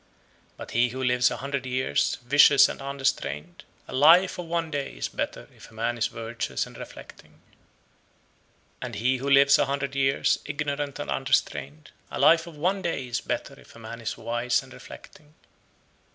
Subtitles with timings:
[0.55, 0.55] 110.
[0.57, 4.93] But he who lives a hundred years, vicious and unrestrained, a life of one day
[4.95, 7.33] is better if a man is virtuous and reflecting.
[8.81, 8.81] 111.
[8.81, 13.05] And he who lives a hundred years, ignorant and unrestrained, a life of one day
[13.05, 15.35] is better if a man is wise and reflecting.